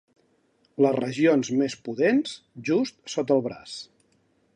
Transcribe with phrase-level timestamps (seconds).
[0.85, 2.33] Les regions més pudents,
[2.71, 3.77] just sota el braç.